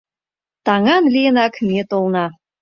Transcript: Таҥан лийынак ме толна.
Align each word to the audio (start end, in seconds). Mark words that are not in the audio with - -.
Таҥан 0.65 1.03
лийынак 1.13 1.53
ме 1.67 1.81
толна. 1.89 2.25